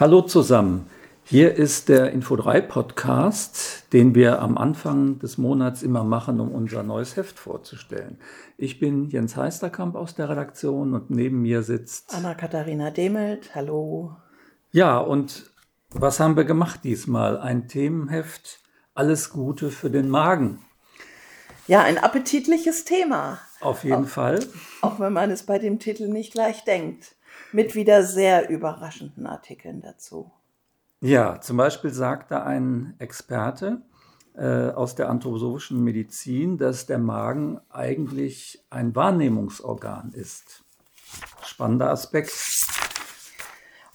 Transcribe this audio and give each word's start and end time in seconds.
Hallo 0.00 0.22
zusammen. 0.22 0.88
Hier 1.24 1.56
ist 1.56 1.88
der 1.88 2.14
Info3 2.14 2.60
Podcast, 2.60 3.92
den 3.92 4.14
wir 4.14 4.40
am 4.40 4.56
Anfang 4.56 5.18
des 5.18 5.38
Monats 5.38 5.82
immer 5.82 6.04
machen, 6.04 6.38
um 6.38 6.52
unser 6.52 6.84
neues 6.84 7.16
Heft 7.16 7.36
vorzustellen. 7.36 8.20
Ich 8.56 8.78
bin 8.78 9.08
Jens 9.08 9.36
Heisterkamp 9.36 9.96
aus 9.96 10.14
der 10.14 10.28
Redaktion 10.28 10.94
und 10.94 11.10
neben 11.10 11.42
mir 11.42 11.64
sitzt 11.64 12.14
Anna-Katharina 12.14 12.92
Demelt. 12.92 13.56
Hallo. 13.56 14.14
Ja, 14.70 14.98
und 14.98 15.50
was 15.90 16.20
haben 16.20 16.36
wir 16.36 16.44
gemacht 16.44 16.84
diesmal? 16.84 17.36
Ein 17.36 17.66
Themenheft. 17.66 18.60
Alles 18.94 19.30
Gute 19.30 19.68
für 19.68 19.90
den 19.90 20.08
Magen. 20.08 20.60
Ja, 21.66 21.82
ein 21.82 21.98
appetitliches 21.98 22.84
Thema. 22.84 23.40
Auf 23.60 23.82
jeden 23.82 24.04
auch, 24.04 24.08
Fall. 24.08 24.46
Auch 24.80 25.00
wenn 25.00 25.12
man 25.12 25.32
es 25.32 25.42
bei 25.42 25.58
dem 25.58 25.80
Titel 25.80 26.06
nicht 26.06 26.34
gleich 26.34 26.62
denkt. 26.62 27.16
Mit 27.52 27.74
wieder 27.74 28.02
sehr 28.02 28.48
überraschenden 28.50 29.26
Artikeln 29.26 29.80
dazu. 29.80 30.30
Ja, 31.00 31.40
zum 31.40 31.56
Beispiel 31.56 31.90
sagte 31.90 32.42
ein 32.42 32.94
Experte 32.98 33.82
äh, 34.36 34.70
aus 34.70 34.94
der 34.94 35.08
anthroposophischen 35.08 35.82
Medizin, 35.82 36.58
dass 36.58 36.86
der 36.86 36.98
Magen 36.98 37.60
eigentlich 37.70 38.64
ein 38.70 38.94
Wahrnehmungsorgan 38.94 40.12
ist. 40.12 40.64
Spannender 41.42 41.90
Aspekt. 41.90 42.32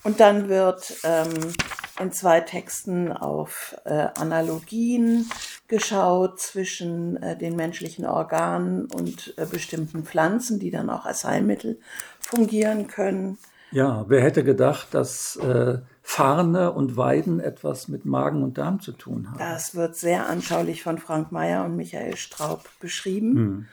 Und 0.03 0.19
dann 0.19 0.49
wird 0.49 0.95
ähm, 1.03 1.53
in 1.99 2.11
zwei 2.11 2.41
Texten 2.41 3.11
auf 3.11 3.75
äh, 3.85 4.07
Analogien 4.17 5.29
geschaut 5.67 6.39
zwischen 6.39 7.21
äh, 7.21 7.37
den 7.37 7.55
menschlichen 7.55 8.05
Organen 8.05 8.85
und 8.85 9.33
äh, 9.37 9.45
bestimmten 9.45 10.03
Pflanzen, 10.03 10.59
die 10.59 10.71
dann 10.71 10.89
auch 10.89 11.05
als 11.05 11.23
Heilmittel 11.23 11.79
fungieren 12.19 12.87
können. 12.87 13.37
Ja, 13.71 14.05
wer 14.07 14.21
hätte 14.21 14.43
gedacht, 14.43 14.89
dass 14.91 15.35
äh, 15.37 15.79
Farne 16.03 16.71
und 16.71 16.95
Weiden 16.95 17.39
etwas 17.39 17.87
mit 17.87 18.05
Magen 18.05 18.43
und 18.43 18.57
Darm 18.57 18.81
zu 18.81 18.91
tun 18.91 19.31
haben? 19.31 19.39
Das 19.39 19.73
wird 19.73 19.95
sehr 19.95 20.27
anschaulich 20.27 20.83
von 20.83 20.99
Frank 20.99 21.31
Mayer 21.31 21.65
und 21.65 21.75
Michael 21.75 22.17
Straub 22.17 22.69
beschrieben. 22.79 23.35
Hm. 23.35 23.65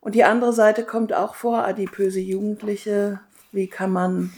Und 0.00 0.14
die 0.14 0.24
andere 0.24 0.52
Seite 0.52 0.84
kommt 0.84 1.12
auch 1.12 1.34
vor, 1.34 1.64
adipöse 1.64 2.20
Jugendliche. 2.20 3.20
Wie 3.52 3.68
kann 3.68 3.92
man 3.92 4.32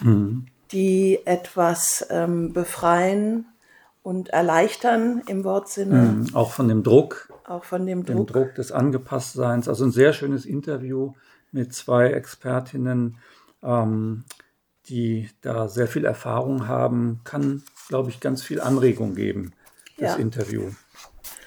hm 0.00 0.46
die 0.72 1.20
etwas 1.24 2.06
ähm, 2.10 2.52
befreien 2.52 3.46
und 4.08 4.30
erleichtern 4.30 5.22
im 5.26 5.44
Wortsinne. 5.44 5.96
Mhm, 5.96 6.34
auch 6.34 6.52
von 6.52 6.66
dem 6.66 6.82
Druck. 6.82 7.28
Auch 7.44 7.64
von 7.64 7.84
dem 7.84 8.06
Druck. 8.06 8.16
Dem 8.16 8.26
Druck 8.26 8.54
des 8.54 8.72
Angepasstseins. 8.72 9.68
Also 9.68 9.84
ein 9.84 9.90
sehr 9.90 10.14
schönes 10.14 10.46
Interview 10.46 11.12
mit 11.52 11.74
zwei 11.74 12.06
Expertinnen, 12.12 13.18
ähm, 13.62 14.24
die 14.86 15.28
da 15.42 15.68
sehr 15.68 15.88
viel 15.88 16.06
Erfahrung 16.06 16.66
haben. 16.66 17.20
Kann, 17.24 17.64
glaube 17.88 18.08
ich, 18.08 18.18
ganz 18.18 18.42
viel 18.42 18.62
Anregung 18.62 19.14
geben, 19.14 19.52
das 19.98 20.12
ja. 20.12 20.16
Interview. 20.16 20.70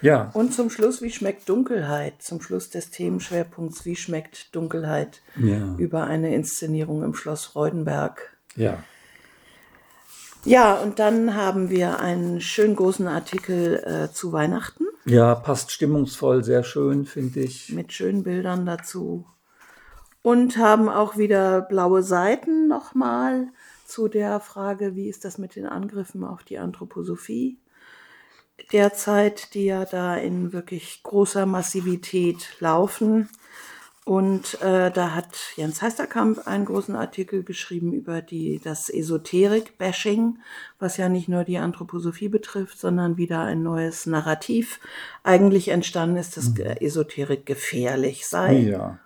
Ja. 0.03 0.29
Und 0.35 0.53
zum 0.53 0.69
Schluss, 0.69 1.01
wie 1.01 1.09
schmeckt 1.09 1.49
Dunkelheit? 1.49 2.21
Zum 2.21 2.43
Schluss 2.43 2.69
des 2.69 2.91
Themenschwerpunkts, 2.91 3.85
wie 3.85 3.95
schmeckt 3.95 4.55
Dunkelheit? 4.55 5.23
Ja. 5.35 5.73
Über 5.77 6.03
eine 6.03 6.35
Inszenierung 6.35 7.01
im 7.01 7.15
Schloss 7.15 7.43
Freudenberg. 7.43 8.37
Ja. 8.55 8.83
Ja, 10.43 10.75
und 10.75 10.99
dann 10.99 11.35
haben 11.35 11.69
wir 11.69 11.99
einen 11.99 12.41
schön 12.41 12.75
großen 12.75 13.07
Artikel 13.07 13.83
äh, 13.83 14.13
zu 14.13 14.31
Weihnachten. 14.31 14.85
Ja, 15.05 15.35
passt 15.35 15.71
stimmungsvoll, 15.71 16.43
sehr 16.43 16.63
schön, 16.63 17.05
finde 17.05 17.41
ich. 17.41 17.69
Mit 17.69 17.93
schönen 17.93 18.23
Bildern 18.23 18.65
dazu. 18.65 19.25
Und 20.23 20.57
haben 20.57 20.89
auch 20.89 21.17
wieder 21.17 21.61
blaue 21.61 22.03
Seiten 22.03 22.67
nochmal 22.67 23.47
zu 23.85 24.07
der 24.07 24.39
Frage, 24.39 24.95
wie 24.95 25.09
ist 25.09 25.25
das 25.25 25.37
mit 25.37 25.55
den 25.55 25.65
Angriffen 25.65 26.23
auf 26.23 26.43
die 26.43 26.59
Anthroposophie 26.59 27.59
derzeit, 28.71 29.53
die 29.53 29.65
ja 29.65 29.85
da 29.85 30.15
in 30.15 30.53
wirklich 30.53 31.01
großer 31.03 31.45
Massivität 31.45 32.55
laufen. 32.59 33.29
Und 34.03 34.59
äh, 34.61 34.89
da 34.89 35.13
hat 35.13 35.37
Jens 35.55 35.81
Heisterkamp 35.81 36.47
einen 36.47 36.65
großen 36.65 36.95
Artikel 36.95 37.43
geschrieben 37.43 37.93
über 37.93 38.23
die, 38.23 38.59
das 38.63 38.89
Esoterik-Bashing, 38.89 40.39
was 40.79 40.97
ja 40.97 41.07
nicht 41.07 41.29
nur 41.29 41.43
die 41.43 41.59
Anthroposophie 41.59 42.27
betrifft, 42.27 42.79
sondern 42.79 43.17
wieder 43.17 43.41
ein 43.41 43.61
neues 43.61 44.07
Narrativ 44.07 44.79
eigentlich 45.23 45.67
entstanden 45.67 46.17
ist, 46.17 46.35
dass 46.35 46.49
mhm. 46.49 46.61
Esoterik 46.79 47.45
gefährlich 47.45 48.27
sei. 48.27 48.57
Ja. 48.61 48.97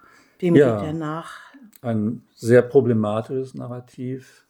Dem 0.41 0.55
ja. 0.55 0.77
geht 0.77 0.87
er 0.87 0.93
nach. 0.93 1.39
Ein 1.81 2.23
sehr 2.33 2.61
problematisches 2.61 3.53
Narrativ, 3.53 4.45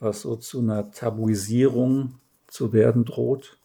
was 0.00 0.22
so 0.22 0.36
zu 0.36 0.60
einer 0.60 0.90
Tabuisierung 0.92 2.14
zu 2.46 2.72
werden 2.72 3.04
droht. 3.04 3.58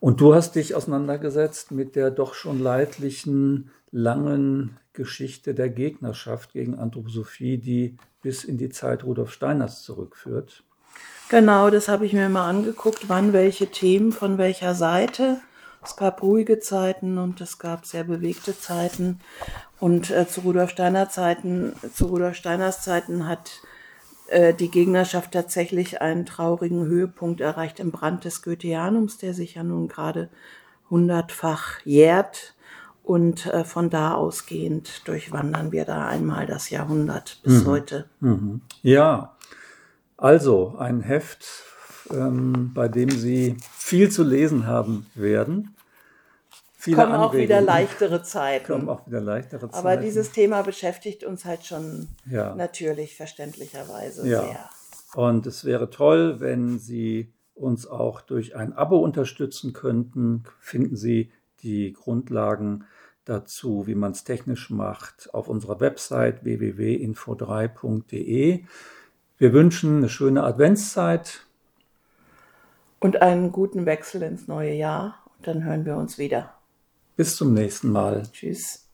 Und 0.00 0.20
du 0.20 0.34
hast 0.34 0.56
dich 0.56 0.74
auseinandergesetzt 0.74 1.70
mit 1.70 1.94
der 1.94 2.10
doch 2.10 2.34
schon 2.34 2.60
leidlichen, 2.60 3.70
langen 3.90 4.76
Geschichte 4.98 5.54
der 5.54 5.70
Gegnerschaft 5.70 6.52
gegen 6.52 6.76
Anthroposophie, 6.76 7.56
die 7.56 7.96
bis 8.20 8.42
in 8.42 8.58
die 8.58 8.68
Zeit 8.68 9.04
Rudolf 9.04 9.32
Steiners 9.32 9.82
zurückführt. 9.84 10.64
Genau, 11.28 11.70
das 11.70 11.88
habe 11.88 12.04
ich 12.04 12.12
mir 12.12 12.28
mal 12.28 12.48
angeguckt, 12.48 13.08
wann 13.08 13.32
welche 13.32 13.68
Themen 13.68 14.10
von 14.10 14.38
welcher 14.38 14.74
Seite. 14.74 15.40
Es 15.84 15.94
gab 15.94 16.22
ruhige 16.22 16.58
Zeiten 16.58 17.16
und 17.16 17.40
es 17.40 17.58
gab 17.58 17.86
sehr 17.86 18.02
bewegte 18.02 18.58
Zeiten. 18.58 19.20
Und 19.78 20.10
äh, 20.10 20.26
zu 20.26 20.40
Rudolf 20.40 20.70
Steiner 20.70 21.08
Zeiten, 21.08 21.74
zu 21.94 22.06
Rudolf 22.06 22.34
Steiners 22.34 22.82
Zeiten 22.82 23.28
hat 23.28 23.62
äh, 24.26 24.52
die 24.52 24.70
Gegnerschaft 24.70 25.30
tatsächlich 25.30 26.02
einen 26.02 26.26
traurigen 26.26 26.86
Höhepunkt 26.86 27.40
erreicht 27.40 27.78
im 27.78 27.92
Brand 27.92 28.24
des 28.24 28.42
Goetheanums, 28.42 29.18
der 29.18 29.32
sich 29.32 29.54
ja 29.54 29.62
nun 29.62 29.86
gerade 29.86 30.28
hundertfach 30.90 31.80
jährt. 31.84 32.54
Und 33.08 33.46
äh, 33.46 33.64
von 33.64 33.88
da 33.88 34.12
ausgehend 34.12 35.08
durchwandern 35.08 35.72
wir 35.72 35.86
da 35.86 36.06
einmal 36.06 36.46
das 36.46 36.68
Jahrhundert 36.68 37.40
bis 37.42 37.62
mhm. 37.62 37.66
heute. 37.66 38.04
Mhm. 38.20 38.60
Ja, 38.82 39.34
also 40.18 40.76
ein 40.78 41.00
Heft, 41.00 41.46
ähm, 42.10 42.72
bei 42.74 42.86
dem 42.88 43.08
Sie 43.08 43.56
viel 43.72 44.10
zu 44.10 44.24
lesen 44.24 44.66
haben 44.66 45.06
werden. 45.14 45.74
Viele 46.76 46.98
kommen 46.98 47.14
auch 47.14 47.32
wieder 47.32 47.62
leichtere 47.62 48.22
Zeiten. 48.22 48.66
Kommen 48.66 48.90
auch 48.90 49.06
wieder 49.06 49.22
leichtere 49.22 49.70
Zeiten. 49.70 49.74
Aber 49.74 49.96
dieses 49.96 50.30
Thema 50.32 50.60
beschäftigt 50.60 51.24
uns 51.24 51.46
halt 51.46 51.64
schon 51.64 52.08
ja. 52.26 52.54
natürlich 52.56 53.16
verständlicherweise 53.16 54.28
ja. 54.28 54.42
sehr. 54.42 54.70
Und 55.14 55.46
es 55.46 55.64
wäre 55.64 55.88
toll, 55.88 56.40
wenn 56.40 56.78
Sie 56.78 57.32
uns 57.54 57.86
auch 57.86 58.20
durch 58.20 58.54
ein 58.54 58.74
Abo 58.74 58.98
unterstützen 58.98 59.72
könnten. 59.72 60.44
Finden 60.60 60.94
Sie 60.94 61.32
die 61.62 61.92
Grundlagen 61.92 62.86
dazu, 63.24 63.86
wie 63.86 63.94
man 63.94 64.10
es 64.12 64.24
technisch 64.24 64.70
macht, 64.70 65.32
auf 65.34 65.48
unserer 65.48 65.80
Website 65.80 66.44
www.info3.de. 66.44 68.64
Wir 69.36 69.52
wünschen 69.52 69.98
eine 69.98 70.08
schöne 70.08 70.44
Adventszeit. 70.44 71.44
Und 73.00 73.22
einen 73.22 73.52
guten 73.52 73.86
Wechsel 73.86 74.22
ins 74.22 74.48
neue 74.48 74.72
Jahr. 74.72 75.22
Und 75.36 75.46
dann 75.46 75.62
hören 75.64 75.84
wir 75.84 75.96
uns 75.96 76.18
wieder. 76.18 76.54
Bis 77.16 77.36
zum 77.36 77.54
nächsten 77.54 77.92
Mal. 77.92 78.24
Tschüss. 78.32 78.87